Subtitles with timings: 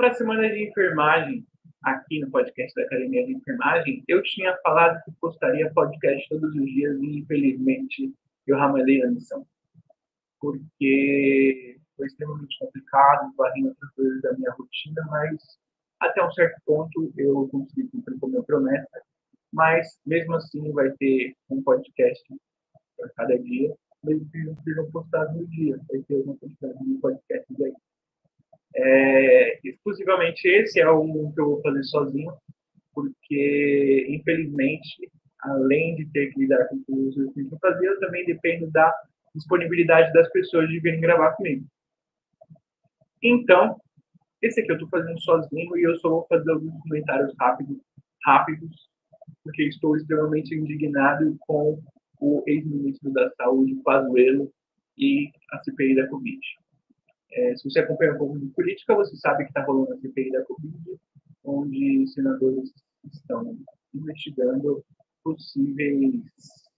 [0.00, 1.46] para a semana de enfermagem,
[1.82, 6.64] aqui no podcast da Academia de Enfermagem, eu tinha falado que postaria podcast todos os
[6.64, 8.10] dias e, infelizmente,
[8.46, 9.46] eu ramelei a missão.
[10.40, 15.36] Porque foi extremamente complicado, varrendo outras coisas da minha rotina, mas
[16.00, 19.02] até um certo ponto eu consegui cumprir com a minha promessa.
[19.52, 22.24] Mas, mesmo assim, vai ter um podcast
[22.96, 25.78] para cada dia, mesmo que não sejam postados no dia.
[25.90, 27.74] Vai ter uma quantidade de podcasts aí.
[28.76, 32.32] É, exclusivamente esse é um que eu vou fazer sozinho,
[32.94, 38.70] porque, infelizmente, além de ter que lidar com os que eu fazer, eu também dependo
[38.70, 38.92] da
[39.34, 41.64] disponibilidade das pessoas de virem gravar comigo.
[43.22, 43.76] Então,
[44.42, 47.78] esse aqui eu estou fazendo sozinho e eu só vou fazer alguns comentários rápidos,
[48.24, 48.90] rápidos
[49.42, 51.80] porque estou extremamente indignado com
[52.20, 54.52] o ex-ministro da Saúde, Pazuello,
[54.98, 56.38] e a CPI da Covid.
[57.40, 60.30] É, se você acompanha um pouco de política, você sabe que está rolando a CPI
[60.30, 61.00] da Covid,
[61.44, 62.70] onde senadores
[63.10, 63.56] estão
[63.94, 64.84] investigando
[65.24, 66.20] possíveis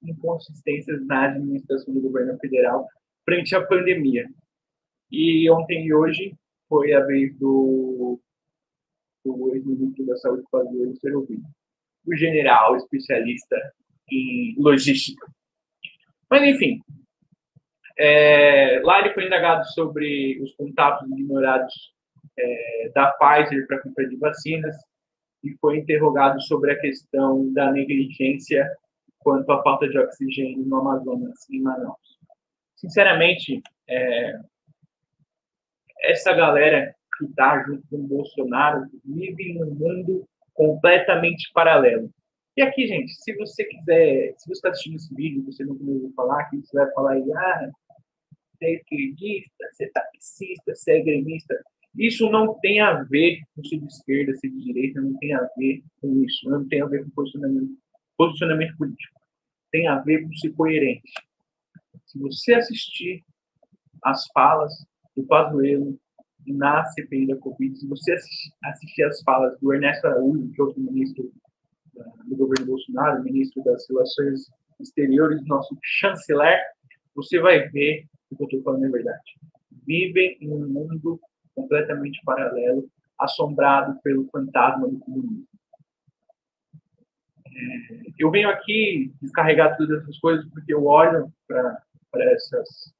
[0.00, 2.86] inconsistências na administração do governo federal
[3.24, 4.28] frente à pandemia.
[5.10, 6.36] E ontem e hoje
[6.68, 8.20] foi a vez do,
[9.24, 11.42] do ex-ministro da Saúde Pazuello ser ouvido.
[12.06, 13.56] O general especialista
[14.08, 15.26] em logística.
[16.30, 16.80] Mas, enfim,
[17.98, 21.94] é, lá ele foi indagado sobre os contatos ignorados
[22.36, 24.76] é, da Pfizer para a compra de vacinas
[25.42, 28.68] e foi interrogado sobre a questão da negligência
[29.18, 32.18] quanto à falta de oxigênio no Amazonas, em Manaus.
[32.76, 34.38] Sinceramente, é,
[36.02, 42.10] essa galera que está junto com o Bolsonaro vive em um mundo completamente paralelo.
[42.56, 46.12] E aqui, gente, se você quiser, se você está assistindo esse vídeo, você não ouviu
[46.14, 47.70] falar, que você vai falar aí, ah,
[48.54, 51.62] você é esquerdista, você é taxista, você é gremista.
[51.96, 55.48] Isso não tem a ver com ser de esquerda, ser de direita, não tem a
[55.56, 57.70] ver com isso, não tem a ver com posicionamento,
[58.16, 59.20] posicionamento político.
[59.70, 61.12] Tem a ver com ser coerente.
[62.06, 63.24] Se você assistir
[64.02, 64.72] as falas
[65.16, 65.98] do Pazuello
[66.46, 68.12] na CPI da Covid, se você
[68.64, 71.32] assistir as falas do Ernesto Araújo, que é outro ministro
[72.26, 74.50] do governo Bolsonaro, ministro das Relações
[74.80, 76.60] Exteriores, nosso chanceler,
[77.14, 79.38] você vai ver o que eu estou falando é verdade.
[79.86, 81.20] Vivem em um mundo
[81.54, 85.46] completamente paralelo, assombrado pelo fantasma do comunismo.
[87.46, 91.78] É, eu venho aqui descarregar todas essas coisas porque eu olho para
[92.16, 92.92] essas,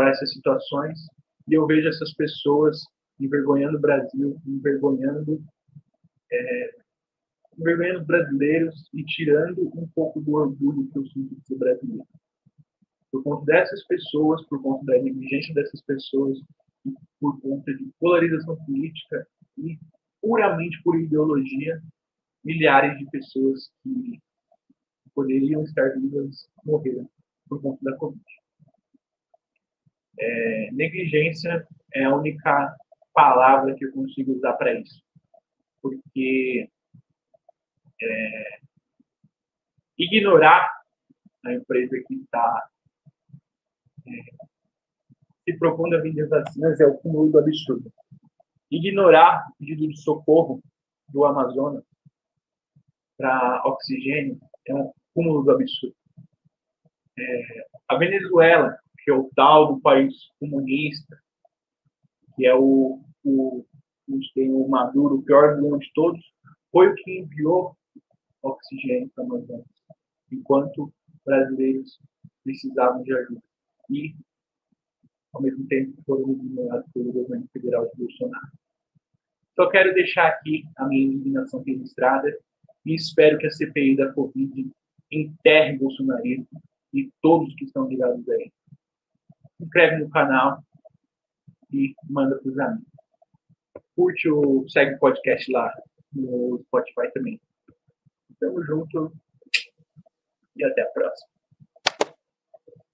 [0.00, 0.98] essas situações
[1.46, 2.82] e eu vejo essas pessoas
[3.20, 5.42] envergonhando o Brasil, envergonhando,
[6.32, 6.74] é,
[7.58, 12.06] envergonhando brasileiros e tirando um pouco do orgulho que eu sinto de ser brasileiro
[13.28, 16.38] conta dessas pessoas, por conta da negligência dessas pessoas,
[17.20, 19.26] por conta de polarização política
[19.58, 19.78] e
[20.20, 21.80] puramente por ideologia,
[22.44, 24.20] milhares de pessoas que
[25.14, 27.08] poderiam estar vivas morreram
[27.48, 28.22] por conta da Covid.
[30.20, 32.76] É, negligência é a única
[33.12, 35.02] palavra que eu consigo usar para isso,
[35.82, 36.68] porque
[38.00, 38.58] é,
[39.98, 40.68] ignorar
[41.44, 42.68] a empresa que está
[45.48, 47.90] se propondo a vender vacinas é o cúmulo do absurdo.
[48.70, 50.62] Ignorar o pedido de socorro
[51.08, 51.82] do Amazonas
[53.16, 55.96] para oxigênio é um cúmulo do absurdo.
[57.18, 61.18] É, a Venezuela, que é o tal do país comunista,
[62.36, 63.64] que é o, o,
[64.34, 66.20] tem o Maduro, o pior vilão de todos,
[66.70, 67.74] foi o que enviou
[68.42, 69.66] oxigênio para o Amazonas,
[70.30, 70.92] enquanto
[71.24, 71.98] brasileiros
[72.44, 73.47] precisavam de ajuda
[73.90, 74.14] e,
[75.32, 78.52] ao mesmo tempo, foram ignorados pelo governo federal de Bolsonaro.
[79.54, 82.32] Só quero deixar aqui a minha indignação registrada
[82.86, 84.70] e espero que a CPI da Covid
[85.10, 86.62] enterre bolsonarismo
[86.92, 88.52] e todos que estão ligados a ele.
[89.56, 90.62] Se inscreve no canal
[91.72, 92.88] e manda para os amigos.
[93.96, 95.72] Curte o segue o podcast lá
[96.12, 97.40] no Spotify também.
[98.38, 99.12] Tamo junto
[100.56, 101.37] e até a próxima.